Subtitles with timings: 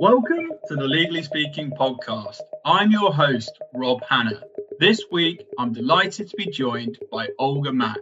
[0.00, 2.40] Welcome to the Legally Speaking podcast.
[2.64, 4.42] I'm your host, Rob Hanna.
[4.78, 7.98] This week, I'm delighted to be joined by Olga Mack.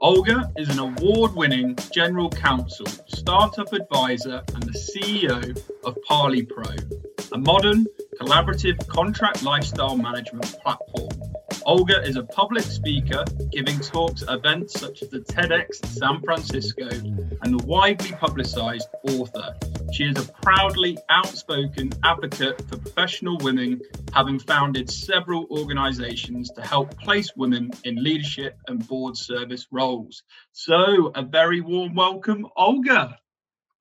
[0.00, 7.36] Olga is an award winning general counsel, startup advisor, and the CEO of ParleyPro, a
[7.36, 7.86] modern,
[8.18, 11.21] collaborative contract lifecycle management platform.
[11.64, 16.88] Olga is a public speaker, giving talks at events such as the TEDx San Francisco
[16.88, 19.54] and the widely publicized author.
[19.92, 23.80] She is a proudly outspoken advocate for professional women,
[24.12, 30.24] having founded several organizations to help place women in leadership and board service roles.
[30.52, 33.18] So, a very warm welcome, Olga.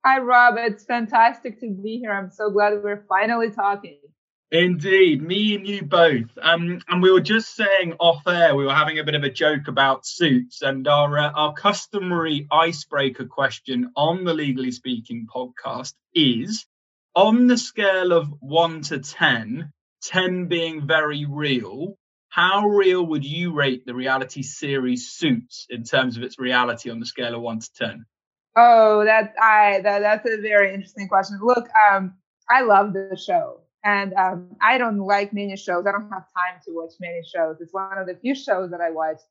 [0.05, 0.55] Hi, Rob.
[0.57, 2.11] It's fantastic to be here.
[2.11, 4.00] I'm so glad we're finally talking.
[4.51, 6.37] Indeed, me and you both.
[6.41, 9.29] Um, and we were just saying off air, we were having a bit of a
[9.29, 15.93] joke about suits, and our uh, our customary icebreaker question on the Legally Speaking podcast
[16.13, 16.65] is:
[17.15, 19.71] on the scale of one to 10,
[20.03, 21.97] 10 being very real,
[22.31, 26.99] how real would you rate the reality series Suits in terms of its reality on
[26.99, 28.05] the scale of one to ten?
[28.55, 31.39] Oh, that's I that, that's a very interesting question.
[31.41, 32.15] Look, um,
[32.49, 33.61] I love the show.
[33.83, 35.85] And um, I don't like many shows.
[35.87, 37.57] I don't have time to watch many shows.
[37.59, 39.23] It's one of the few shows that I watched.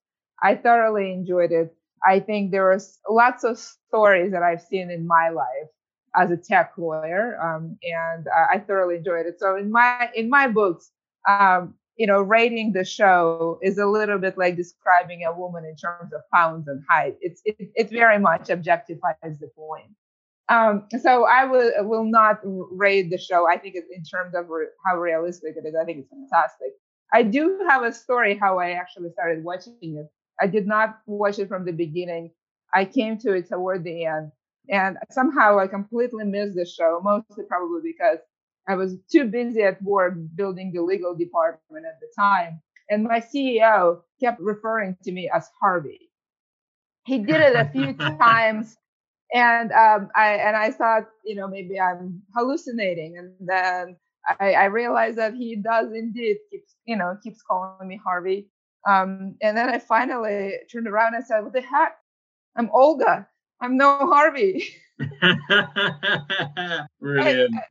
[0.43, 1.75] I thoroughly enjoyed it.
[2.05, 5.69] I think there was lots of stories that I've seen in my life
[6.17, 9.39] as a tech lawyer, um, and I thoroughly enjoyed it.
[9.39, 10.91] So in my in my books,
[11.29, 15.77] um, you know, rating the show is a little bit like describing a woman in
[15.77, 17.17] terms of pounds and height.
[17.21, 19.93] It's it, it very much objectifies the point.
[20.51, 23.47] Um, so I will will not rate the show.
[23.49, 26.73] I think in terms of re- how realistic it is, I think it's fantastic.
[27.13, 30.11] I do have a story how I actually started watching it.
[30.41, 32.33] I did not watch it from the beginning.
[32.75, 34.33] I came to it toward the end,
[34.69, 37.01] and somehow I completely missed the show.
[37.01, 38.19] Mostly probably because
[38.69, 43.21] I was too busy at work building the legal department at the time, and my
[43.21, 46.11] CEO kept referring to me as Harvey.
[47.07, 48.77] He did it a few times
[49.35, 53.97] and um, I and I thought, you know, maybe I'm hallucinating, and then
[54.41, 58.49] I, I realized that he does indeed keeps, you know, keeps calling me Harvey.
[58.89, 61.97] Um, and then I finally turned around and said, "What the heck?
[62.57, 63.29] I'm Olga.
[63.61, 64.65] I'm no Harvey."
[67.01, 67.51] Brilliant.
[67.53, 67.63] And,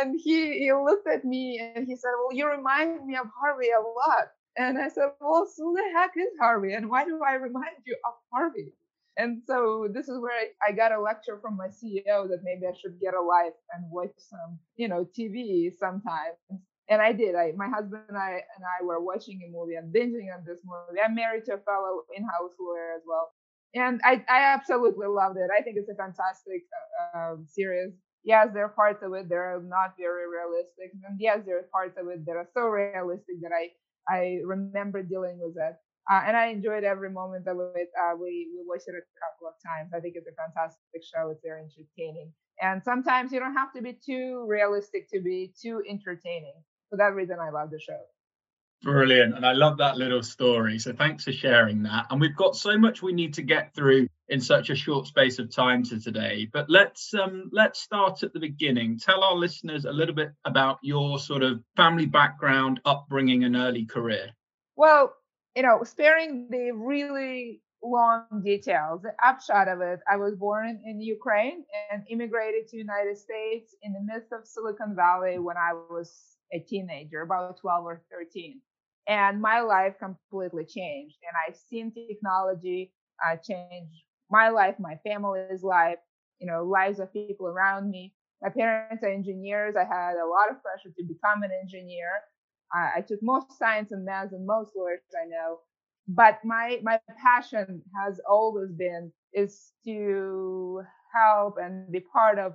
[0.00, 3.68] and he he looked at me and he said, "Well, you remind me of Harvey
[3.70, 7.34] a lot." And I said, "Well, so the heck is Harvey, and why do I
[7.34, 8.72] remind you of Harvey?"
[9.18, 12.66] And so this is where I, I, got a lecture from my CEO that maybe
[12.66, 16.38] I should get a life and watch some, you know, TV sometimes.
[16.88, 17.34] And I did.
[17.34, 20.60] I, my husband and I and I were watching a movie and binging on this
[20.64, 21.00] movie.
[21.04, 23.28] I'm married to a fellow in-house lawyer as well,
[23.74, 25.50] and I, I absolutely loved it.
[25.52, 26.62] I think it's a fantastic
[27.14, 27.92] uh, um, series.
[28.24, 31.68] Yes, there are parts of it that are not very realistic, and yes, there are
[31.70, 33.68] parts of it that are so realistic that I
[34.08, 35.76] I remember dealing with it.
[36.10, 37.88] Uh, and I enjoyed every moment of it.
[38.00, 39.92] Uh, we we watched it a couple of times.
[39.94, 41.30] I think it's a fantastic show.
[41.30, 42.32] It's very entertaining,
[42.62, 46.54] and sometimes you don't have to be too realistic to be too entertaining.
[46.90, 48.00] For that reason, I love the show.
[48.82, 50.78] Brilliant, and I love that little story.
[50.78, 52.06] So thanks for sharing that.
[52.10, 55.38] And we've got so much we need to get through in such a short space
[55.40, 56.48] of time to today.
[56.52, 58.98] But let's um, let's start at the beginning.
[58.98, 63.84] Tell our listeners a little bit about your sort of family background, upbringing, and early
[63.84, 64.30] career.
[64.76, 65.12] Well,
[65.58, 71.00] you know, sparing the really long details, the upshot of it, I was born in
[71.00, 76.14] Ukraine and immigrated to United States in the midst of Silicon Valley when I was
[76.52, 78.60] a teenager, about 12 or 13.
[79.08, 81.16] And my life completely changed.
[81.26, 82.92] And I've seen technology
[83.26, 83.88] uh, change
[84.30, 85.98] my life, my family's life,
[86.38, 88.14] you know, lives of people around me.
[88.42, 89.74] My parents are engineers.
[89.74, 92.10] I had a lot of pressure to become an engineer.
[92.72, 95.58] I, I took most science and math and most lawyers I know.
[96.08, 100.82] But my my passion has always been is to
[101.14, 102.54] help and be part of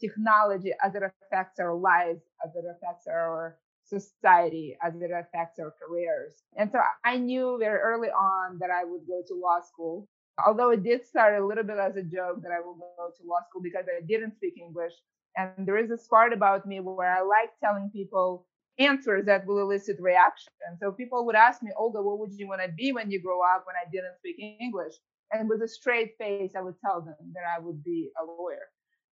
[0.00, 5.74] technology as it affects our lives, as it affects our society, as it affects our
[5.80, 6.42] careers.
[6.56, 10.08] And so I knew very early on that I would go to law school.
[10.46, 13.26] Although it did start a little bit as a joke that I will go to
[13.26, 14.94] law school because I didn't speak English.
[15.36, 18.46] And there is this part about me where I like telling people
[18.78, 20.52] answers that will elicit reaction.
[20.80, 23.40] So people would ask me, Olga, what would you want to be when you grow
[23.42, 24.94] up when I didn't speak English?
[25.32, 28.66] And with a straight face, I would tell them that I would be a lawyer.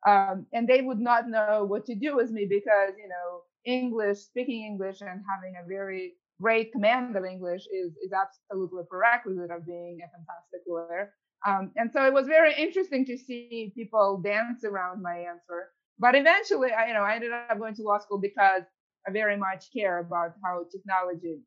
[0.07, 4.19] Um, and they would not know what to do with me because, you know, English,
[4.19, 9.51] speaking English and having a very great command of English is, is absolutely a prerequisite
[9.51, 11.13] of being a fantastic lawyer.
[11.47, 16.15] Um, and so it was very interesting to see people dance around my answer But
[16.15, 18.63] eventually, I, you know, I ended up going to law school because
[19.09, 21.41] very much care about how technology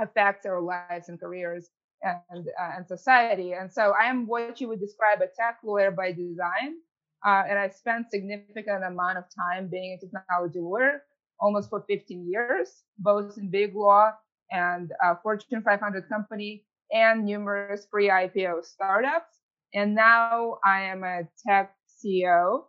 [0.00, 1.68] affects our lives and careers
[2.02, 3.52] and uh, and society.
[3.52, 6.76] And so I am what you would describe a tech lawyer by design.
[7.24, 11.02] Uh, and I spent significant amount of time being a technology lawyer,
[11.38, 14.12] almost for 15 years, both in big law
[14.50, 19.36] and uh, Fortune 500 company and numerous pre-IPO startups.
[19.74, 22.64] And now I am a tech CEO,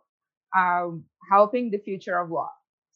[0.56, 2.50] um, helping the future of law.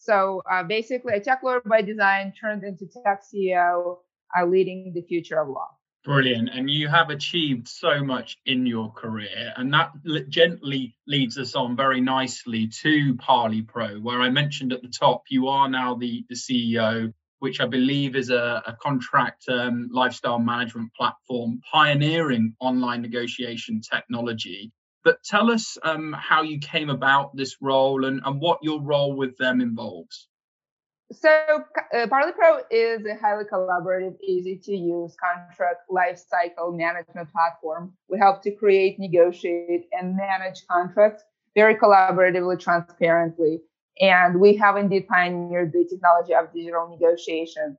[0.06, 3.98] So uh, basically, a tech lawyer by design turned into tech CEO,
[4.38, 5.66] uh, leading the future of law.
[6.04, 6.50] Brilliant.
[6.54, 9.52] And you have achieved so much in your career.
[9.56, 9.90] And that
[10.28, 15.48] gently leads us on very nicely to ParleyPro, where I mentioned at the top, you
[15.48, 20.94] are now the, the CEO, which I believe is a, a contract um, lifecycle management
[20.94, 24.70] platform pioneering online negotiation technology.
[25.06, 29.14] But tell us um, how you came about this role and, and what your role
[29.14, 30.26] with them involves.
[31.12, 31.28] So
[31.94, 37.92] uh, ParleyPro is a highly collaborative, easy to use contract lifecycle management platform.
[38.08, 41.22] We help to create, negotiate, and manage contracts
[41.54, 43.60] very collaboratively, transparently.
[44.00, 47.78] And we have indeed pioneered the technology of digital negotiation.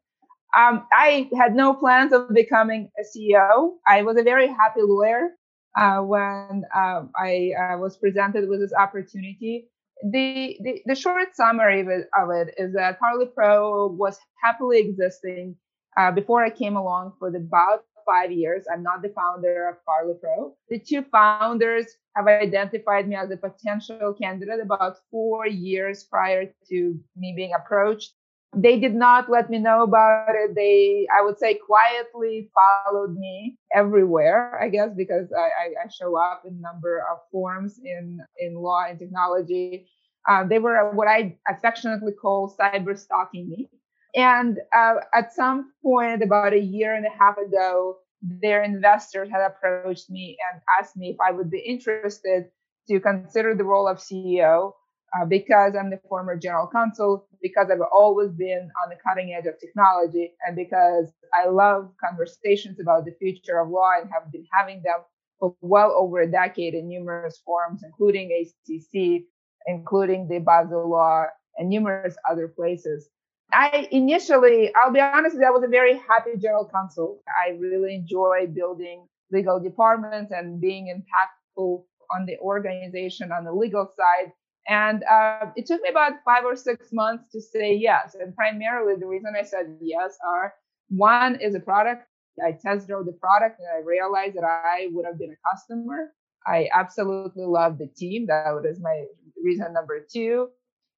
[0.57, 3.71] Um, I had no plans of becoming a CEO.
[3.85, 5.31] I was a very happy lawyer
[5.77, 9.69] uh, when uh, I uh, was presented with this opportunity
[10.03, 15.55] the, the, the short summary of it, of it is that ParleyPro was happily existing
[15.97, 18.65] uh, before I came along for about five years.
[18.71, 20.53] I'm not the founder of ParleyPro.
[20.69, 26.99] The two founders have identified me as a potential candidate about four years prior to
[27.15, 28.13] me being approached
[28.55, 30.55] they did not let me know about it.
[30.55, 34.59] They, I would say, quietly followed me everywhere.
[34.61, 38.85] I guess because I, I, show up in a number of forms in in law
[38.87, 39.87] and technology.
[40.27, 43.69] Uh, they were what I affectionately call cyber stalking me.
[44.15, 49.41] And uh, at some point, about a year and a half ago, their investors had
[49.41, 52.45] approached me and asked me if I would be interested
[52.89, 54.71] to consider the role of CEO
[55.15, 59.45] uh, because I'm the former general counsel, because I've always been on the cutting edge
[59.45, 64.45] of technology, and because I love conversations about the future of law and have been
[64.51, 64.99] having them
[65.39, 69.23] for well over a decade in numerous forums, including ACC,
[69.67, 71.25] including the Basel Law,
[71.57, 73.09] and numerous other places.
[73.53, 77.21] I initially, I'll be honest, I was a very happy general counsel.
[77.27, 81.83] I really enjoy building legal departments and being impactful
[82.13, 84.31] on the organization on the legal side
[84.67, 88.15] and uh, it took me about five or six months to say yes.
[88.19, 90.53] And primarily, the reason I said yes are
[90.89, 92.03] one is a product.
[92.43, 96.11] I test drove the product and I realized that I would have been a customer.
[96.45, 98.27] I absolutely love the team.
[98.27, 99.05] That was my
[99.43, 100.49] reason number two.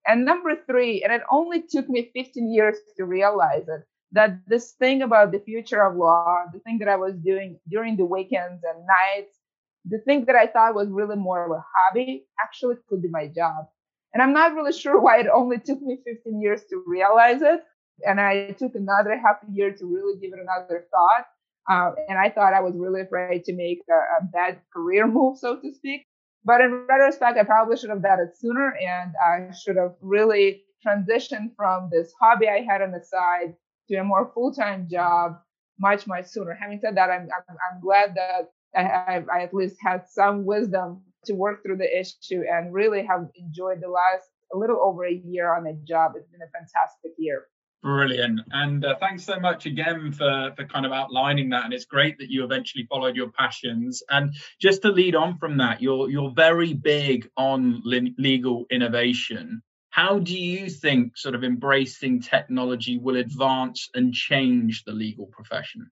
[0.08, 4.72] And number three, and it only took me 15 years to realize it, that this
[4.72, 8.64] thing about the future of law, the thing that I was doing during the weekends
[8.64, 9.38] and nights,
[9.86, 13.28] the thing that I thought was really more of a hobby actually could be my
[13.28, 13.68] job.
[14.14, 17.62] And I'm not really sure why it only took me 15 years to realize it.
[18.06, 21.26] And I took another half a year to really give it another thought.
[21.70, 25.38] Uh, and I thought I was really afraid to make a, a, bad career move,
[25.38, 26.06] so to speak.
[26.44, 30.64] But in retrospect, I probably should have done it sooner and I should have really
[30.86, 33.54] transitioned from this hobby I had on the side
[33.90, 35.38] to a more full time job
[35.80, 36.58] much, much sooner.
[36.60, 41.02] Having said that, I'm, I'm, I'm glad that I, I at least had some wisdom
[41.26, 45.14] to work through the issue and really have enjoyed the last a little over a
[45.14, 46.14] year on the job.
[46.16, 47.48] It's been a fantastic year.
[47.82, 48.42] Brilliant.
[48.52, 51.64] And uh, thanks so much again for, for kind of outlining that.
[51.64, 54.04] And it's great that you eventually followed your passions.
[54.10, 59.62] And just to lead on from that, you're, you're very big on le- legal innovation.
[59.92, 65.90] How do you think sort of embracing technology will advance and change the legal profession?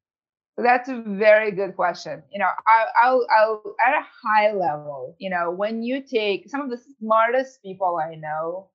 [0.57, 2.23] That's a very good question.
[2.31, 6.61] You know, I, will I'll, at a high level, you know, when you take some
[6.61, 8.69] of the smartest people I know,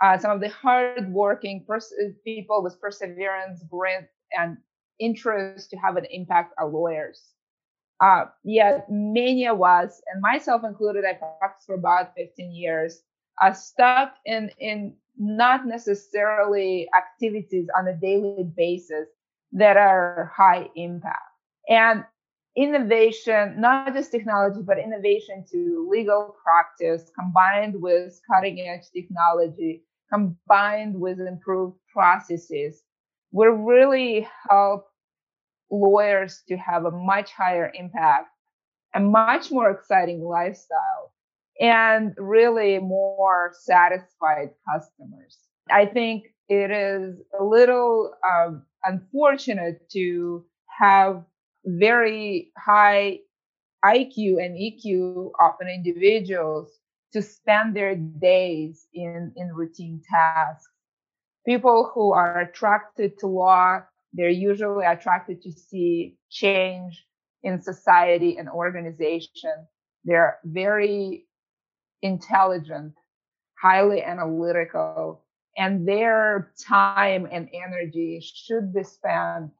[0.00, 1.92] uh, some of the hardworking pers-
[2.24, 4.58] people with perseverance, grit, and
[5.00, 7.20] interest to have an impact are lawyers.
[8.00, 13.02] Uh, yet many of us, and myself included, I practiced for about 15 years,
[13.42, 19.08] are stuck in in not necessarily activities on a daily basis
[19.54, 21.22] that are high impact.
[21.68, 22.04] And
[22.56, 29.82] innovation, not just technology, but innovation to legal practice combined with cutting edge technology,
[30.12, 32.82] combined with improved processes,
[33.32, 34.86] will really help
[35.70, 38.28] lawyers to have a much higher impact,
[38.94, 41.12] a much more exciting lifestyle.
[41.60, 45.38] and really more satisfied customers.
[45.70, 50.44] I think it is a little um, unfortunate to
[50.78, 51.24] have
[51.64, 53.20] very high
[53.84, 56.70] IQ and EQ often individuals
[57.12, 60.68] to spend their days in, in routine tasks.
[61.46, 63.80] People who are attracted to law,
[64.12, 67.04] they're usually attracted to see change
[67.42, 69.66] in society and organization.
[70.04, 71.26] They're very
[72.02, 72.94] intelligent,
[73.60, 75.23] highly analytical,
[75.56, 79.50] and their time and energy should be spent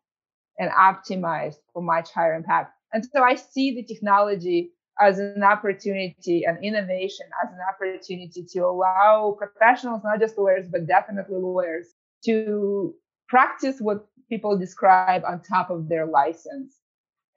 [0.58, 2.72] and optimized for much higher impact.
[2.92, 8.60] And so I see the technology as an opportunity and innovation as an opportunity to
[8.60, 11.88] allow professionals, not just lawyers, but definitely lawyers,
[12.24, 12.94] to
[13.28, 16.78] practice what people describe on top of their license.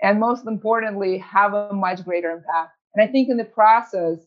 [0.02, 2.72] And most importantly, have a much greater impact.
[2.94, 4.20] And I think in the process,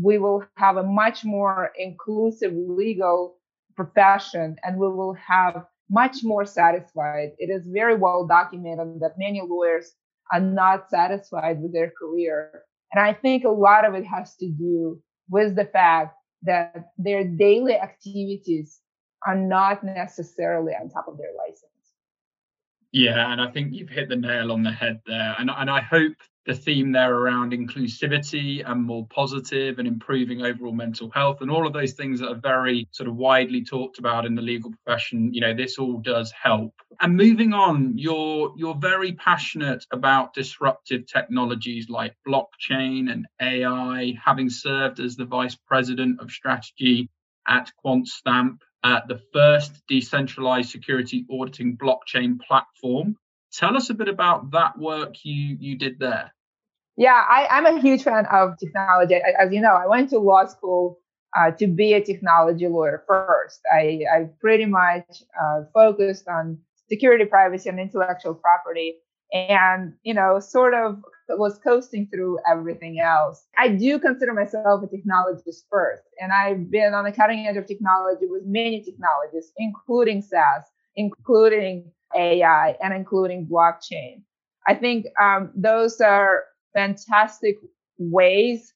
[0.00, 3.36] we will have a much more inclusive legal
[3.76, 7.30] profession and we will have much more satisfied.
[7.38, 9.92] It is very well documented that many lawyers
[10.32, 12.62] are not satisfied with their career.
[12.92, 17.24] And I think a lot of it has to do with the fact that their
[17.24, 18.80] daily activities
[19.26, 21.70] are not necessarily on top of their license.
[22.92, 25.34] Yeah, and I think you've hit the nail on the head there.
[25.38, 26.14] And, and I hope
[26.46, 31.66] the theme there around inclusivity and more positive and improving overall mental health and all
[31.66, 35.32] of those things that are very sort of widely talked about in the legal profession
[35.32, 36.74] you know this all does help.
[37.00, 44.50] And moving on you're you're very passionate about disruptive technologies like blockchain and ai having
[44.50, 47.08] served as the vice president of strategy
[47.48, 53.16] at Quantstamp uh, the first decentralized security auditing blockchain platform
[53.54, 56.32] Tell us a bit about that work you you did there.
[56.96, 59.14] Yeah, I, am a huge fan of technology.
[59.14, 61.00] As you know, I went to law school
[61.36, 63.60] uh, to be a technology lawyer first.
[63.72, 65.04] I, I pretty much
[65.40, 66.58] uh, focused on
[66.88, 68.94] security, privacy, and intellectual property,
[69.32, 73.46] and you know, sort of was coasting through everything else.
[73.56, 77.66] I do consider myself a technologist first, and I've been on the cutting edge of
[77.66, 80.64] technology with many technologies, including SaaS,
[80.96, 84.22] including AI and including blockchain.
[84.66, 86.44] I think um, those are
[86.74, 87.58] fantastic
[87.98, 88.72] ways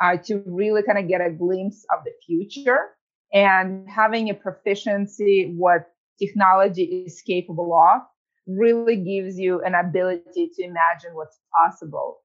[0.00, 2.90] uh, to really kind of get a glimpse of the future
[3.32, 8.02] and having a proficiency what technology is capable of
[8.46, 12.18] really gives you an ability to imagine what's possible.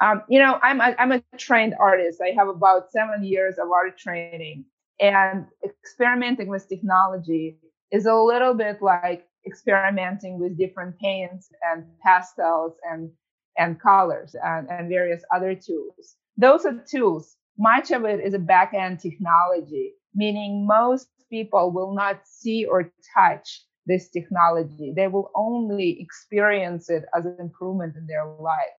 [0.00, 2.20] Um, you know, I'm a, I'm a trained artist.
[2.22, 4.64] I have about seven years of art training,
[5.00, 7.58] and experimenting with technology
[7.90, 13.10] is a little bit like experimenting with different paints and pastels and
[13.56, 16.16] and colors and, and various other tools.
[16.36, 17.36] Those are tools.
[17.56, 23.62] Much of it is a back-end technology, meaning most people will not see or touch
[23.86, 24.92] this technology.
[24.94, 28.76] They will only experience it as an improvement in their life.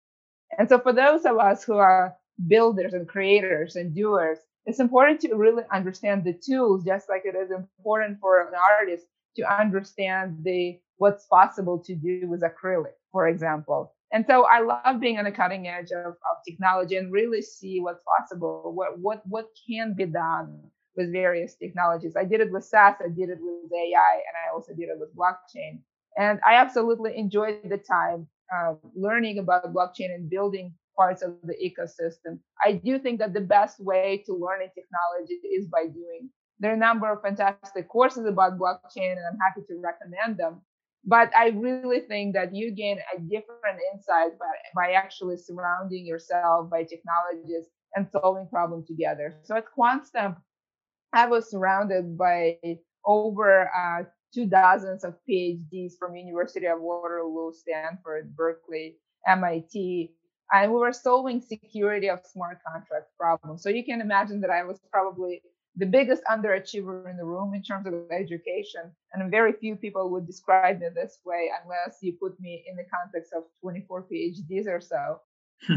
[0.59, 2.17] And so for those of us who are
[2.49, 7.37] builders and creators and doers, it's important to really understand the tools, just like it
[7.37, 13.29] is important for an artist to understand the what's possible to do with acrylic, for
[13.29, 13.95] example.
[14.13, 17.81] And so I love being on the cutting edge of, of technology and really see
[17.81, 20.61] what's possible, what what what can be done
[20.97, 22.15] with various technologies.
[22.17, 24.99] I did it with SaaS, I did it with AI, and I also did it
[24.99, 25.81] with blockchain.
[26.17, 31.55] And I absolutely enjoyed the time uh, learning about blockchain and building parts of the
[31.55, 32.39] ecosystem.
[32.65, 36.31] I do think that the best way to learn a technology is by doing.
[36.61, 40.63] There are a number of fantastic courses about blockchain, and I'm happy to recommend them.
[41.05, 46.71] But I really think that you gain a different insight by, by actually surrounding yourself
[46.71, 49.35] by technologies and solving problems together.
[49.43, 50.37] So at QuantStamp,
[51.13, 52.59] I was surrounded by
[53.05, 58.97] over uh, two dozens of PhDs from University of Waterloo, Stanford, Berkeley,
[59.27, 60.11] MIT,
[60.53, 63.63] and we were solving security of smart contract problems.
[63.63, 65.43] So you can imagine that I was probably
[65.77, 68.93] the biggest underachiever in the room in terms of education.
[69.13, 72.85] And very few people would describe me this way unless you put me in the
[72.85, 75.21] context of 24 PhDs or so.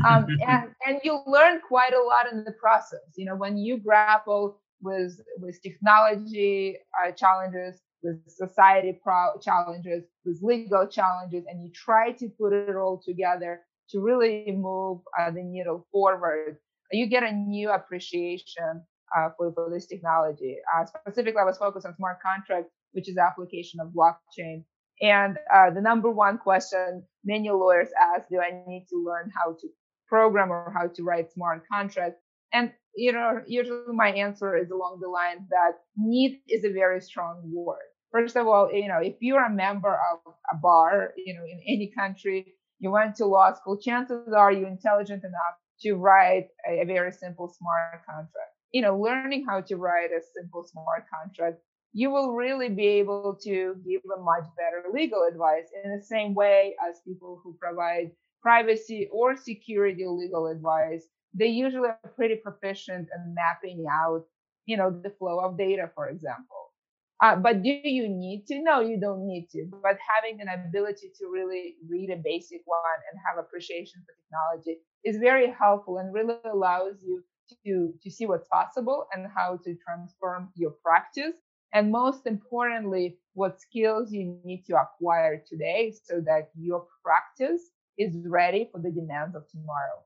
[0.06, 3.00] Um, and, and you learn quite a lot in the process.
[3.16, 10.38] You know, when you grapple with, with technology uh, challenges, with society pro- challenges, with
[10.44, 15.42] legal challenges, and you try to put it all together to really move uh, the
[15.42, 16.58] needle forward,
[16.92, 18.84] you get a new appreciation
[19.16, 20.58] uh, for, for this technology.
[20.76, 24.64] Uh, specifically, I was focused on smart contracts, which is the application of blockchain.
[25.02, 29.54] And uh, the number one question many lawyers ask, do I need to learn how
[29.54, 29.68] to
[30.08, 32.20] program or how to write smart contracts?
[32.54, 37.00] And you know, usually my answer is along the lines that need is a very
[37.00, 37.78] strong word.
[38.12, 41.62] First of all, you know, if you're a member of a bar, you know, in
[41.68, 46.82] any country, you went to law school, chances are you're intelligent enough to write a,
[46.82, 48.57] a very simple smart contract.
[48.74, 51.60] You know, learning how to write a simple smart contract,
[51.94, 56.34] you will really be able to give a much better legal advice in the same
[56.34, 61.06] way as people who provide privacy or security legal advice.
[61.34, 64.26] They usually are pretty proficient in mapping out,
[64.66, 66.72] you know, the flow of data, for example.
[67.24, 68.62] Uh, but do you need to?
[68.62, 69.66] No, you don't need to.
[69.82, 74.80] But having an ability to really read a basic one and have appreciation for technology
[75.04, 77.24] is very helpful and really allows you
[77.66, 81.36] to, to see what's possible and how to transform your practice.
[81.74, 87.62] And most importantly, what skills you need to acquire today so that your practice
[87.98, 90.04] is ready for the demands of tomorrow.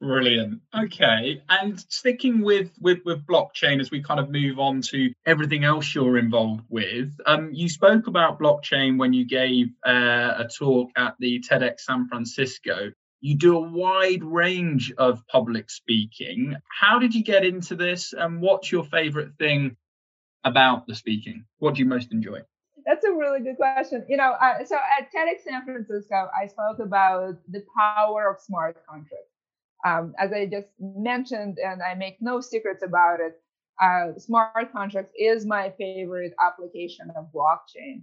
[0.00, 0.60] Brilliant.
[0.76, 1.42] Okay.
[1.48, 5.94] And sticking with, with with blockchain as we kind of move on to everything else
[5.94, 11.14] you're involved with, um, you spoke about blockchain when you gave uh, a talk at
[11.20, 12.92] the TEDx San Francisco.
[13.24, 16.56] You do a wide range of public speaking.
[16.68, 19.78] How did you get into this, and what's your favorite thing
[20.44, 21.46] about the speaking?
[21.56, 22.40] What do you most enjoy?
[22.84, 24.04] That's a really good question.
[24.10, 28.76] You know, uh, so at TEDx San Francisco, I spoke about the power of smart
[28.86, 29.32] contracts.
[29.86, 33.40] Um, as I just mentioned, and I make no secrets about it,
[33.82, 38.02] uh, smart contracts is my favorite application of blockchain.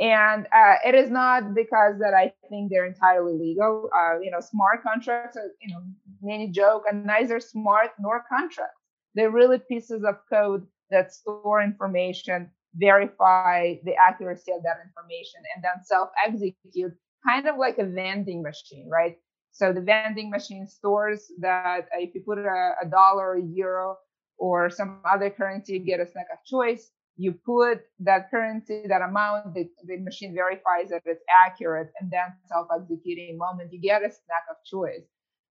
[0.00, 3.90] And uh, it is not because that I think they're entirely legal.
[3.94, 5.82] Uh, you know, smart contracts are, you know,
[6.22, 8.80] many joke, and neither smart nor contracts.
[9.14, 15.62] They're really pieces of code that store information, verify the accuracy of that information, and
[15.62, 16.92] then self-execute,
[17.26, 19.18] kind of like a vending machine, right?
[19.52, 23.98] So the vending machine stores that if you put a, a dollar, a euro,
[24.38, 29.02] or some other currency, you get a snack of choice you put that currency, that
[29.02, 34.10] amount, the, the machine verifies that it's accurate, and then self-executing moment, you get a
[34.10, 35.04] snack of choice.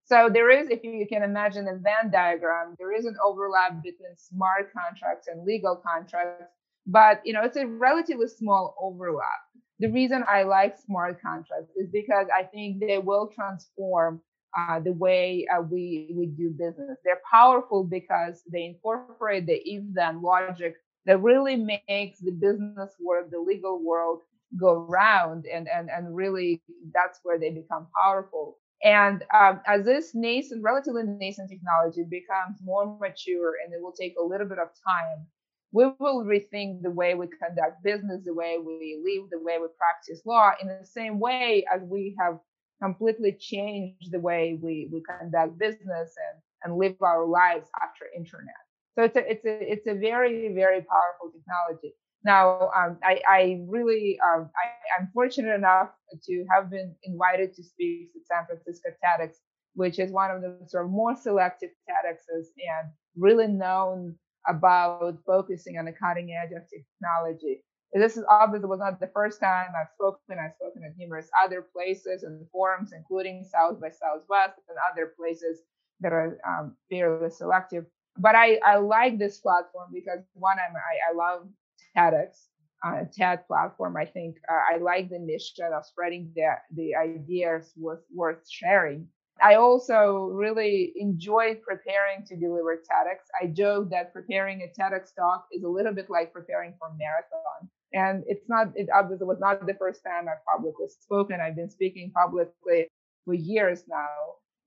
[0.06, 4.16] So there is, if you can imagine a Venn diagram, there is an overlap between
[4.18, 6.44] smart contracts and legal contracts,
[6.86, 9.42] but you know it's a relatively small overlap.
[9.80, 14.22] The reason I like smart contracts is because I think they will transform
[14.58, 16.98] uh, the way uh, we we do business.
[17.06, 23.40] They're powerful because they incorporate the if-then logic that really makes the business world, the
[23.40, 24.22] legal world
[24.60, 26.62] go round and and and really
[26.94, 28.58] that's where they become powerful.
[28.84, 34.16] And um, as this nascent relatively nascent technology becomes more mature and it will take
[34.20, 35.28] a little bit of time
[35.72, 39.68] we will rethink the way we conduct business the way we live the way we
[39.78, 42.40] practice law in the same way as we have
[42.82, 48.56] completely changed the way we, we conduct business and, and live our lives after internet
[48.96, 51.96] so it's a it's a it's a very very powerful technology.
[52.24, 55.90] Now um, I I really um, I, am fortunate enough
[56.24, 59.36] to have been invited to speak at San Francisco TEDx,
[59.76, 64.16] which is one of the sort of more selective TEDx's and really known
[64.48, 67.64] about focusing on the cutting edge of technology.
[67.94, 70.38] This is obviously was not the first time I've spoken.
[70.40, 75.62] I've spoken at numerous other places and forums, including South by Southwest and other places
[76.00, 77.86] that are um, fairly selective
[78.18, 81.48] but I, I like this platform because one, I'm, I, I love
[81.96, 82.48] TEDx,
[82.86, 83.96] uh, TED platform.
[83.98, 89.08] I think uh, I like the mission of spreading the, the ideas worth, worth sharing.
[89.42, 93.20] I also really enjoyed preparing to deliver TEDx.
[93.42, 96.98] I joke that preparing a TEDx talk is a little bit like preparing for a
[96.98, 97.70] marathon.
[97.94, 101.40] And it's not, it obviously was not the first time I've publicly spoken.
[101.42, 102.88] I've been speaking publicly
[103.26, 104.08] for years now.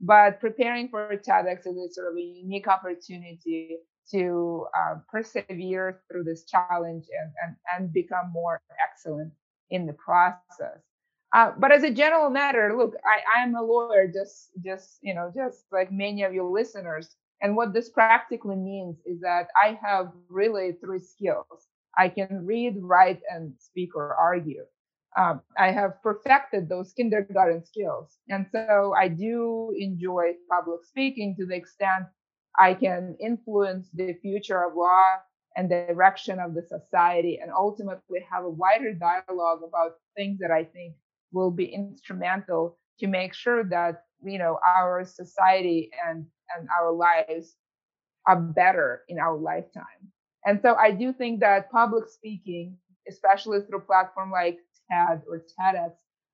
[0.04, 3.78] But preparing for TEDx is sort of a unique opportunity
[4.10, 9.32] to uh, persevere through this challenge and, and, and become more excellent
[9.70, 10.82] in the process.
[11.32, 15.32] Uh, but as a general matter, look, I, I'm a lawyer, just just you know,
[15.34, 17.16] just like many of your listeners.
[17.40, 21.68] And what this practically means is that I have really three skills.
[21.96, 24.64] I can read, write, and speak or argue
[25.16, 28.18] um, I have perfected those kindergarten skills.
[28.28, 32.06] And so I do enjoy public speaking to the extent
[32.58, 35.16] I can influence the future of law
[35.56, 40.50] and the direction of the society and ultimately have a wider dialogue about things that
[40.50, 40.94] I think
[41.32, 47.56] will be instrumental to make sure that you know our society and and our lives
[48.26, 50.12] are better in our lifetime.
[50.46, 52.76] And so I do think that public speaking,
[53.08, 54.58] especially through platform like
[54.90, 55.92] TED or TEDx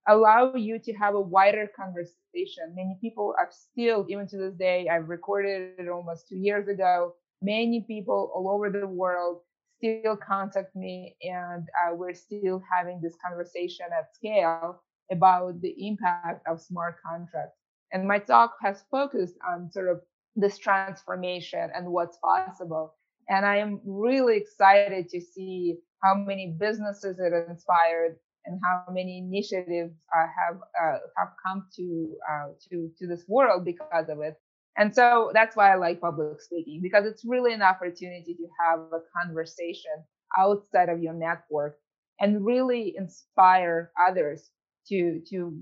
[0.08, 2.74] allow you to have a wider conversation.
[2.74, 7.14] Many people are still, even to this day, I've recorded it almost two years ago.
[7.42, 9.40] many people all over the world
[9.78, 16.46] still contact me and uh, we're still having this conversation at scale about the impact
[16.46, 17.56] of smart contracts.
[17.92, 20.00] And my talk has focused on sort of
[20.36, 22.94] this transformation and what's possible.
[23.28, 29.18] And I am really excited to see how many businesses it inspired and how many
[29.18, 34.37] initiatives uh, have uh, have come to uh, to to this world because of it.
[34.76, 38.81] And so that's why I like public speaking because it's really an opportunity to have
[38.92, 39.92] a conversation
[40.38, 41.79] outside of your network
[42.20, 44.50] and really inspire others
[44.88, 45.61] to to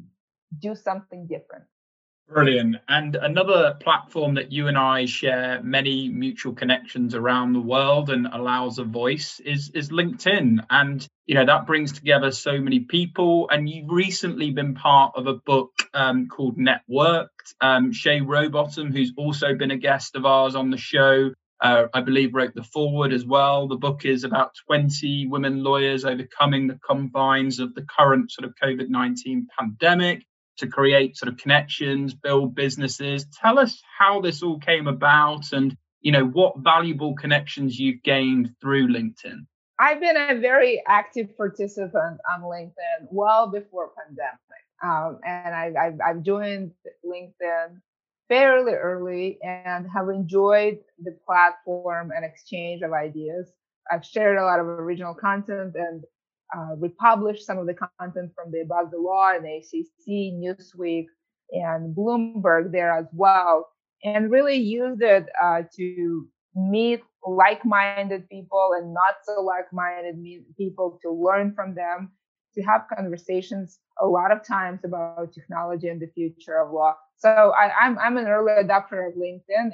[0.61, 1.65] do something different.
[2.29, 2.77] Brilliant.
[2.89, 8.27] And another platform that you and I share many mutual connections around the world and
[8.27, 10.59] allows a voice is, is LinkedIn.
[10.69, 13.49] And, you know, that brings together so many people.
[13.51, 17.29] And you've recently been part of a book um, called Networked.
[17.63, 22.03] Um, Shay Rowbottom, who's also been a guest of ours on the show, uh, I
[22.03, 23.69] believe wrote the foreword as well.
[23.69, 28.55] The book is about 20 women lawyers overcoming the confines of the current sort of
[28.63, 30.25] COVID 19 pandemic
[30.59, 33.27] to create sort of connections, build businesses.
[33.41, 38.55] Tell us how this all came about and you know what valuable connections you've gained
[38.61, 39.47] through LinkedIn.
[39.81, 44.39] I've been a very active participant on LinkedIn well before pandemic,
[44.83, 46.73] um, and I, I've, I've joined
[47.05, 47.81] LinkedIn
[48.29, 53.51] fairly early and have enjoyed the platform and exchange of ideas.
[53.91, 56.05] I've shared a lot of original content and
[56.57, 61.07] uh, republished some of the content from the Above the Law and ACC, Newsweek,
[61.53, 63.69] and Bloomberg there as well,
[64.05, 70.17] and really used it uh, to meet like-minded people and not so like-minded
[70.57, 72.13] people to learn from them,
[72.55, 76.95] to have conversations a lot of times about technology and the future of law.
[77.17, 79.73] So I, am I'm, I'm an early adopter of LinkedIn and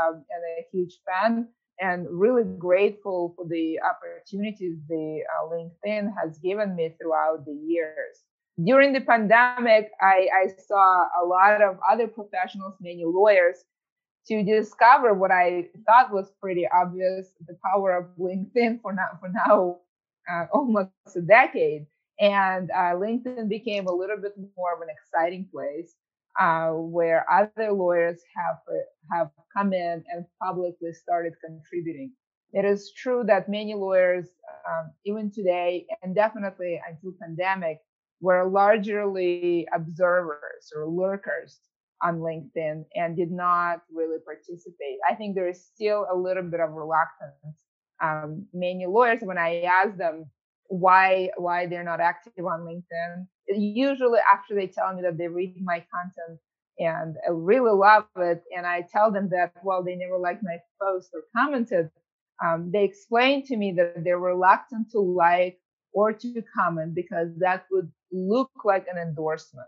[0.00, 1.48] um, and a huge fan
[1.80, 8.24] and really grateful for the opportunities the uh, LinkedIn has given me throughout the years.
[8.62, 13.64] During the pandemic, I, I saw a lot of other professionals, many lawyers,
[14.26, 19.28] to discover what I thought was pretty obvious: the power of LinkedIn for now, for
[19.28, 19.78] now,
[20.30, 21.86] uh, almost a decade.
[22.20, 25.94] And uh, LinkedIn became a little bit more of an exciting place
[26.38, 28.58] uh, where other lawyers have
[29.12, 32.12] have come in and publicly started contributing.
[32.52, 34.26] It is true that many lawyers,
[34.68, 37.78] um, even today, and definitely until pandemic,
[38.20, 41.58] were largely observers or lurkers
[42.02, 44.98] on LinkedIn and did not really participate.
[45.08, 47.58] I think there is still a little bit of reluctance.
[48.00, 50.26] Um, many lawyers, when I ask them
[50.68, 55.54] why why they're not active on LinkedIn, usually after they tell me that they read
[55.62, 56.38] my content
[56.78, 60.58] and I really love it, and I tell them that well, they never liked my
[60.80, 61.90] post or commented.
[62.44, 65.58] Um, they explain to me that they're reluctant to like
[65.92, 69.66] or to comment because that would look like an endorsement.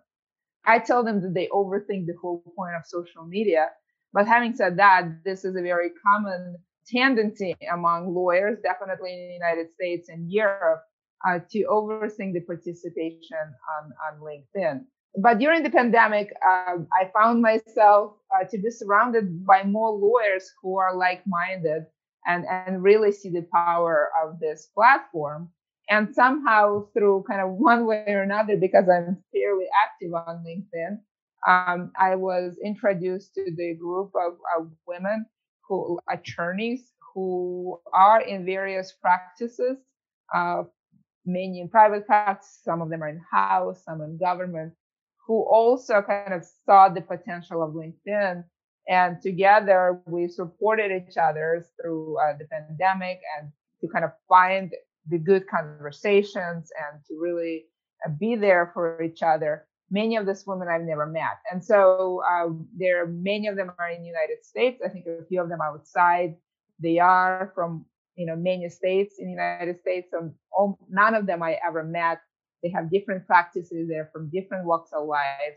[0.65, 3.71] I tell them that they overthink the whole point of social media.
[4.13, 9.35] But having said that, this is a very common tendency among lawyers, definitely in the
[9.35, 10.83] United States and Europe,
[11.27, 14.85] uh, to overseeing the participation on, on LinkedIn.
[15.17, 20.51] But during the pandemic, uh, I found myself uh, to be surrounded by more lawyers
[20.63, 21.87] who are like-minded
[22.27, 25.51] and, and really see the power of this platform.
[25.89, 31.01] And somehow, through kind of one way or another, because I'm fairly active on LinkedIn,
[31.49, 35.27] um, I was introduced to the group of, of women
[35.67, 39.79] who attorneys who are in various practices
[40.33, 40.63] uh,
[41.27, 44.73] many in private practice, some of them are in house, some in government,
[45.27, 48.45] who also kind of saw the potential of LinkedIn.
[48.89, 54.73] And together we supported each other through uh, the pandemic and to kind of find
[55.09, 57.67] the good conversations and to really
[58.05, 59.67] uh, be there for each other.
[59.91, 61.39] Many of these women I've never met.
[61.51, 64.81] And so uh, there, are many of them are in the United States.
[64.85, 66.37] I think a few of them outside.
[66.79, 67.85] They are from
[68.21, 70.09] you know many states in the United States.
[70.13, 72.21] and all, none of them I ever met.
[72.63, 73.89] They have different practices.
[73.89, 75.57] They're from different walks of life.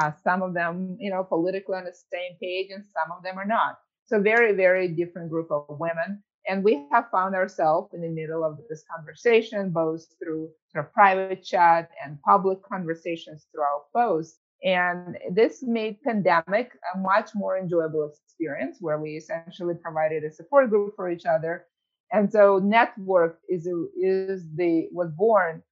[0.00, 3.38] Uh, some of them, you know, politically on the same page, and some of them
[3.38, 3.78] are not.
[4.06, 6.22] So very, very different group of women.
[6.48, 10.92] And we have found ourselves in the middle of this conversation, both through sort of
[10.92, 14.40] private chat and public conversations through our posts.
[14.64, 20.70] And this made pandemic a much more enjoyable experience where we essentially provided a support
[20.70, 21.66] group for each other
[22.12, 25.62] and so network is is the was born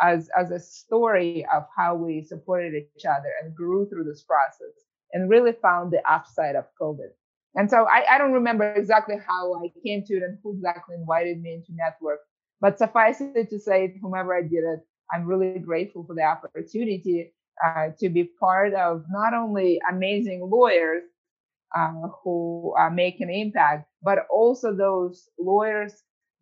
[0.00, 4.74] as as a story of how we supported each other and grew through this process
[5.12, 7.10] and really found the upside of covid
[7.56, 10.94] And so I, I don't remember exactly how I came to it and who exactly
[10.96, 12.20] invited me into network.
[12.60, 14.80] But suffice it to say, whomever I did it,
[15.12, 17.32] I'm really grateful for the opportunity
[17.64, 21.02] uh, to be part of not only amazing lawyers
[21.76, 25.92] uh, who uh, make an impact, but also those lawyers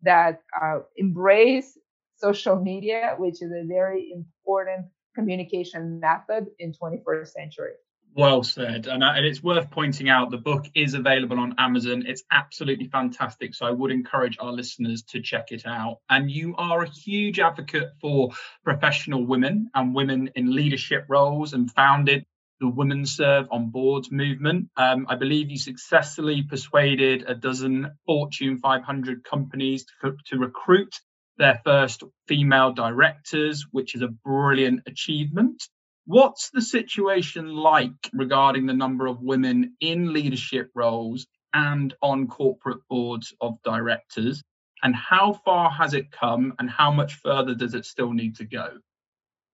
[0.03, 1.77] that uh, embrace
[2.17, 7.73] social media, which is a very important communication method in 21st century.
[8.15, 8.87] Well said.
[8.87, 12.03] And, uh, and it's worth pointing out the book is available on Amazon.
[12.07, 13.53] It's absolutely fantastic.
[13.53, 15.99] So I would encourage our listeners to check it out.
[16.09, 18.31] And you are a huge advocate for
[18.63, 22.25] professional women and women in leadership roles and founded
[22.59, 24.69] the Women Serve on Boards movement.
[24.77, 30.99] Um, I believe you successfully persuaded a dozen Fortune 500 companies to, to recruit
[31.37, 35.63] their first female directors, which is a brilliant achievement.
[36.05, 42.79] What's the situation like regarding the number of women in leadership roles and on corporate
[42.89, 44.41] boards of directors?
[44.81, 48.45] And how far has it come and how much further does it still need to
[48.45, 48.77] go?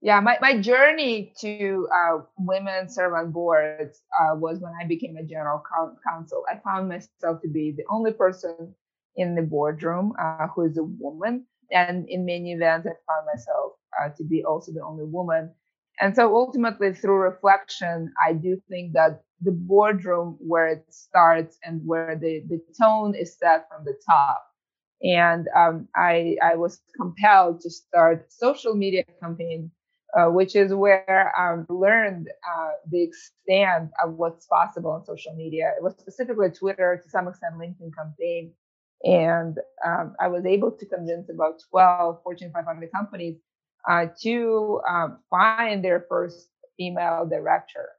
[0.04, 5.18] Yeah, my, my journey to uh, women serve on boards uh, was when I became
[5.18, 5.64] a general
[6.08, 6.44] counsel.
[6.52, 8.76] I found myself to be the only person
[9.16, 11.46] in the boardroom uh, who is a woman.
[11.72, 15.52] And in many events, I found myself uh, to be also the only woman
[16.00, 21.82] and so ultimately, through reflection, I do think that the boardroom where it starts and
[21.86, 24.44] where the, the tone is set from the top.
[25.04, 29.72] And um, I, I was compelled to start social media campaign,
[30.18, 35.74] uh, which is where I learned uh, the extent of what's possible on social media.
[35.78, 38.54] It was specifically Twitter, to some extent LinkedIn campaign.
[39.04, 43.38] And um, I was able to convince about 12 Fortune 500 companies
[43.90, 46.48] uh, to um, find their first
[46.78, 47.90] female director.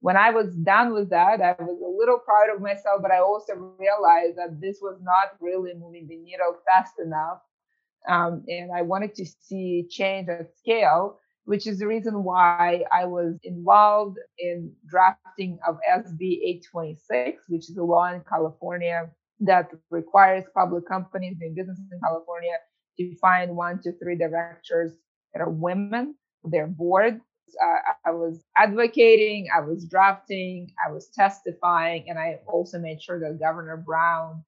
[0.00, 3.20] When I was done with that, I was a little proud of myself, but I
[3.20, 7.38] also realized that this was not really moving the needle fast enough.
[8.06, 13.04] Um, and I wanted to see change at scale, which is the reason why I
[13.04, 20.44] was involved in drafting of SB 826, which is a law in California that requires
[20.54, 22.54] public companies doing business in California
[22.98, 24.92] to find one to three directors
[25.32, 27.20] that are women, their board.
[27.62, 27.76] Uh,
[28.06, 33.38] I was advocating, I was drafting, I was testifying, and I also made sure that
[33.38, 34.42] Governor Brown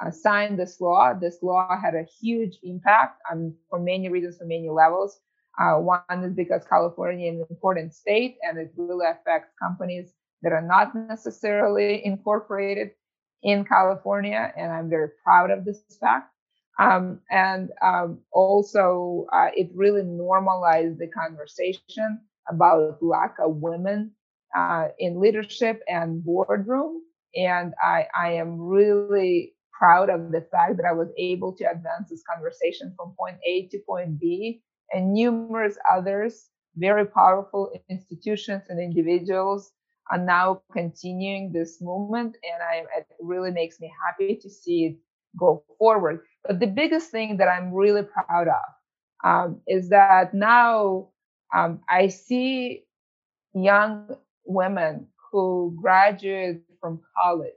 [0.00, 1.12] uh, signed this law.
[1.12, 5.20] This law had a huge impact on, for many reasons, for many levels.
[5.58, 10.52] Uh, one is because California is an important state and it really affects companies that
[10.52, 12.90] are not necessarily incorporated
[13.42, 14.52] in California.
[14.56, 16.30] And I'm very proud of this fact.
[16.78, 24.12] Um, and um, also, uh, it really normalized the conversation about lack of women
[24.54, 27.00] uh, in leadership and boardroom.
[27.34, 32.10] And I, I am really proud of the fact that I was able to advance
[32.10, 34.62] this conversation from point A to point B,
[34.92, 39.72] and numerous others, very powerful institutions and individuals
[40.10, 42.36] are now continuing this movement.
[42.42, 44.96] And I, it really makes me happy to see it
[45.38, 46.20] go forward.
[46.44, 48.64] But the biggest thing that I'm really proud of
[49.24, 51.08] um, is that now
[51.54, 52.84] um, I see
[53.54, 57.52] young women who graduate from college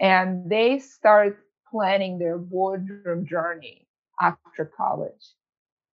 [0.00, 1.38] and they start
[1.70, 3.86] planning their boardroom journey
[4.20, 5.34] after college.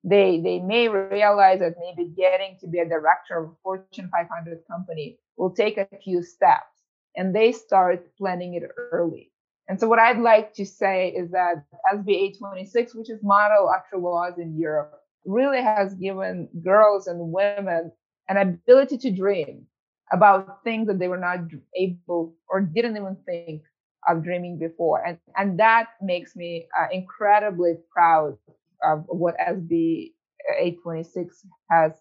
[0.03, 4.61] They they may realize that maybe getting to be a director of a Fortune 500
[4.69, 6.83] company will take a few steps,
[7.15, 9.31] and they start planning it early.
[9.67, 14.01] And so what I'd like to say is that SB 826, which is model actual
[14.03, 17.91] laws in Europe, really has given girls and women
[18.29, 19.65] an ability to dream
[20.11, 21.39] about things that they were not
[21.75, 23.63] able or didn't even think
[24.07, 25.03] of dreaming before.
[25.05, 28.37] And, and that makes me uh, incredibly proud
[28.83, 30.13] of what SB
[30.57, 31.93] 826 has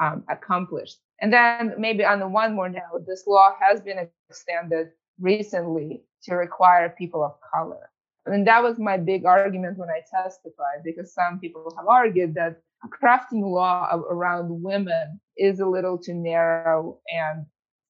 [0.00, 0.98] um, accomplished.
[1.20, 4.88] And then maybe on the one more note, this law has been extended
[5.20, 7.90] recently to require people of color.
[8.26, 12.60] And that was my big argument when I testified, because some people have argued that
[12.88, 17.46] crafting law around women is a little too narrow and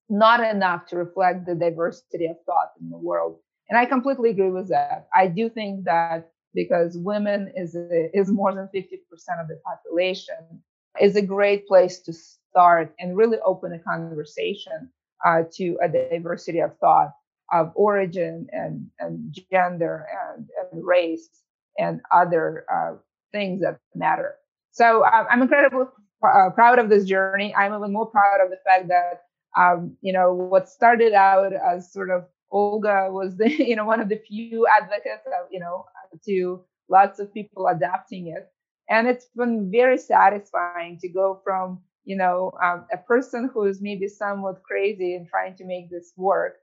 [0.09, 3.39] not enough to reflect the diversity of thought in the world.
[3.69, 5.07] And I completely agree with that.
[5.15, 8.93] I do think that because women is a, is more than 50%
[9.41, 10.61] of the population
[10.99, 14.89] is a great place to start and really open a conversation
[15.25, 17.11] uh, to a diversity of thought
[17.51, 21.29] of origin and, and gender and, and race
[21.77, 22.93] and other uh,
[23.31, 24.35] things that matter.
[24.71, 25.85] So uh, I'm incredibly
[26.23, 27.53] uh, proud of this journey.
[27.55, 29.23] I'm even more proud of the fact that,
[29.57, 33.99] um, you know, what started out as sort of Olga was the, you know, one
[33.99, 35.85] of the few advocates, of, you know,
[36.25, 38.51] to lots of people adapting it.
[38.89, 43.81] And it's been very satisfying to go from, you know, um, a person who is
[43.81, 46.57] maybe somewhat crazy and trying to make this work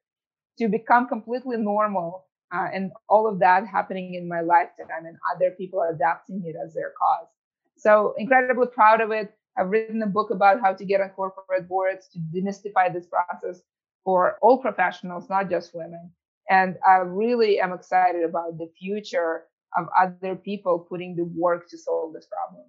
[0.59, 2.27] to become completely normal.
[2.53, 6.75] Uh, and all of that happening in my lifetime and other people adapting it as
[6.75, 7.29] their cause.
[7.77, 9.35] So incredibly proud of it.
[9.57, 13.63] I've written a book about how to get on corporate boards to demystify this process
[14.05, 16.11] for all professionals, not just women.
[16.49, 19.45] And I really am excited about the future
[19.77, 22.65] of other people putting the work to solve this problem.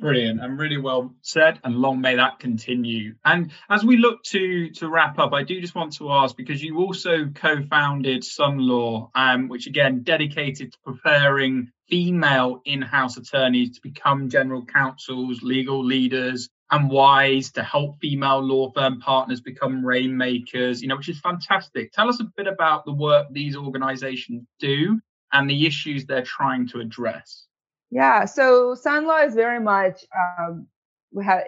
[0.00, 3.16] Brilliant and really well said, and long may that continue.
[3.24, 6.62] And as we look to to wrap up, I do just want to ask because
[6.62, 14.30] you also co-founded SunLaw, um, which again dedicated to preparing female in-house attorneys to become
[14.30, 20.82] general counsels, legal leaders, and wise to help female law firm partners become rainmakers.
[20.82, 21.92] You know, which is fantastic.
[21.92, 25.00] Tell us a bit about the work these organisations do
[25.32, 27.46] and the issues they're trying to address.
[27.90, 30.04] Yeah, so SunLaw is very much
[30.38, 30.66] um,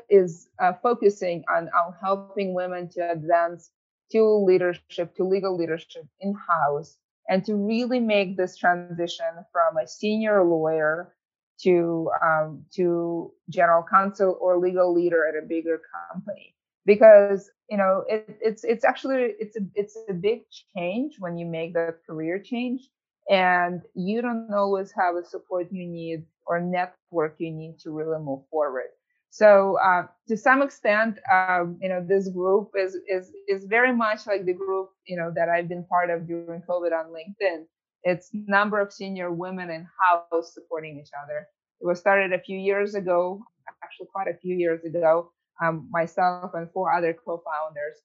[0.09, 3.71] is uh, focusing on, on helping women to advance
[4.13, 6.97] to leadership, to legal leadership in house,
[7.29, 11.15] and to really make this transition from a senior lawyer
[11.63, 15.81] to um, to general counsel or legal leader at a bigger
[16.13, 16.55] company.
[16.87, 20.43] Because you know it, it's it's actually it's a it's a big
[20.77, 22.89] change when you make that career change
[23.31, 28.19] and you don't always have the support you need or network you need to really
[28.19, 28.91] move forward.
[29.31, 34.27] So uh, to some extent, um, you know, this group is is is very much
[34.27, 37.67] like the group you know that I've been part of during COVID on LinkedIn.
[38.03, 41.47] It's number of senior women in house supporting each other.
[41.81, 43.43] It was started a few years ago,
[43.83, 45.33] actually quite a few years ago.
[45.63, 47.99] Um, myself and four other co-founders,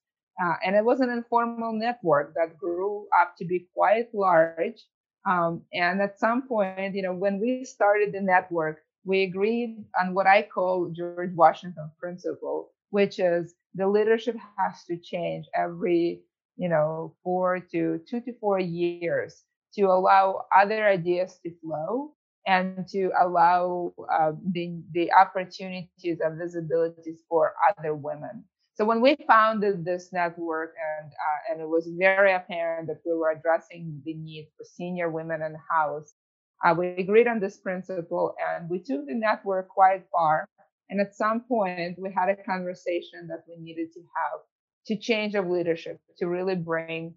[0.44, 4.84] uh, and it was an informal network that grew up to be quite large
[5.26, 10.14] um, and at some point, you know, when we started the network, we agreed on
[10.14, 16.22] what I call George Washington principle, which is the leadership has to change every,
[16.58, 19.44] you know, four to two to four years
[19.76, 22.14] to allow other ideas to flow
[22.48, 28.44] and to allow uh, the, the opportunities and visibilities for other women.
[28.76, 33.14] So when we founded this network, and uh, and it was very apparent that we
[33.14, 36.14] were addressing the need for senior women in house,
[36.64, 40.46] uh, we agreed on this principle, and we took the network quite far.
[40.90, 44.42] And at some point, we had a conversation that we needed to have
[44.88, 47.16] to change of leadership, to really bring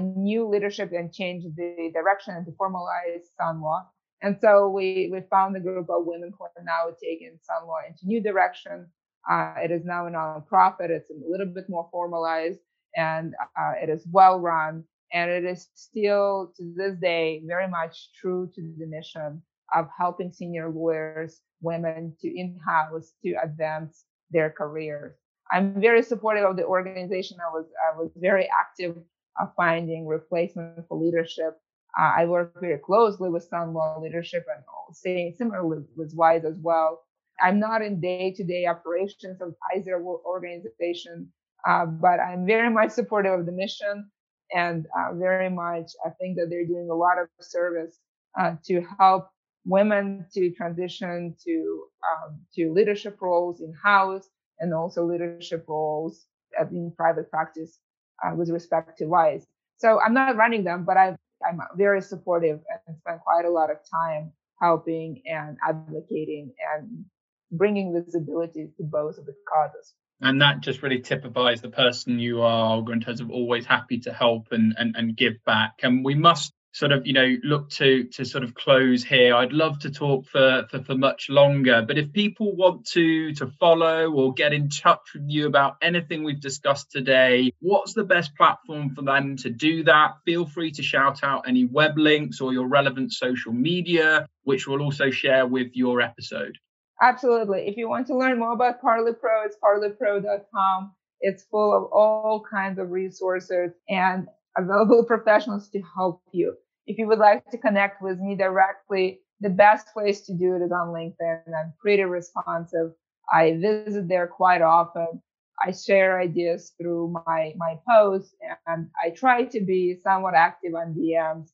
[0.00, 3.84] new leadership and change the direction and to formalize SunLaw.
[4.22, 8.06] And so we we found a group of women who are now taking SunLaw into
[8.06, 8.86] new direction
[9.30, 10.90] uh, it is now a nonprofit.
[10.90, 12.60] It's a little bit more formalized
[12.96, 14.84] and uh, it is well run.
[15.12, 19.42] And it is still to this day very much true to the mission
[19.74, 25.14] of helping senior lawyers, women to in-house to advance their careers.
[25.50, 27.36] I'm very supportive of the organization.
[27.46, 28.96] I was I was very active
[29.40, 31.58] of finding replacement for leadership.
[31.98, 37.00] Uh, I work very closely with SunLaw leadership and saying similarly with WISE as well.
[37.40, 41.32] I'm not in day-to-day operations of either organization,
[41.66, 44.10] uh, but I'm very much supportive of the mission,
[44.54, 47.98] and uh, very much I think that they're doing a lot of service
[48.38, 49.28] uh, to help
[49.64, 56.26] women to transition to um, to leadership roles in house and also leadership roles
[56.70, 57.78] in private practice
[58.24, 59.46] uh, with respect to WISE.
[59.78, 63.68] So I'm not running them, but i I'm very supportive and spend quite a lot
[63.70, 64.30] of time
[64.60, 67.04] helping and advocating and
[67.50, 69.94] bringing visibility to both of the causes.
[70.20, 74.12] And that just really typifies the person you are, in terms of always happy to
[74.12, 75.80] help and, and, and give back.
[75.82, 79.52] And we must sort of you know look to to sort of close here i'd
[79.52, 84.10] love to talk for, for for much longer but if people want to to follow
[84.10, 88.94] or get in touch with you about anything we've discussed today what's the best platform
[88.94, 92.66] for them to do that feel free to shout out any web links or your
[92.66, 96.58] relevant social media which we'll also share with your episode
[97.00, 97.66] Absolutely.
[97.66, 100.92] If you want to learn more about ParleyPro, it's parleypro.com.
[101.20, 106.54] It's full of all kinds of resources and available professionals to help you.
[106.86, 110.62] If you would like to connect with me directly, the best place to do it
[110.62, 111.42] is on LinkedIn.
[111.48, 112.92] I'm pretty responsive.
[113.32, 115.22] I visit there quite often.
[115.64, 118.34] I share ideas through my my posts,
[118.66, 121.50] and I try to be somewhat active on DMs.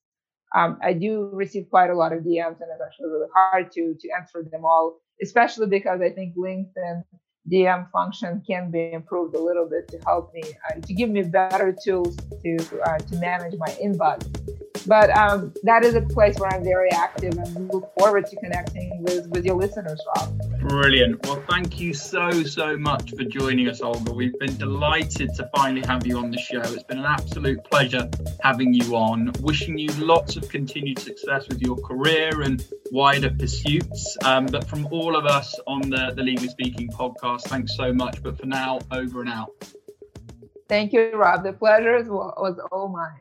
[0.54, 3.94] Um, I do receive quite a lot of DMs, and it's actually really hard to
[4.00, 7.04] to answer them all especially because I think LinkedIn
[7.50, 11.22] DM function can be improved a little bit to help me uh, to give me
[11.22, 14.67] better tools to uh, to manage my inbox.
[14.86, 19.02] But um, that is a place where I'm very active and look forward to connecting
[19.02, 20.38] with with your listeners, Rob.
[20.60, 21.24] Brilliant.
[21.26, 24.12] Well, thank you so so much for joining us, Olga.
[24.12, 26.60] We've been delighted to finally have you on the show.
[26.60, 28.08] It's been an absolute pleasure
[28.42, 29.32] having you on.
[29.40, 34.16] Wishing you lots of continued success with your career and wider pursuits.
[34.24, 38.22] Um, but from all of us on the, the Legally Speaking podcast, thanks so much.
[38.22, 39.50] But for now, over and out.
[40.68, 41.44] Thank you, Rob.
[41.44, 43.20] The pleasure was all mine.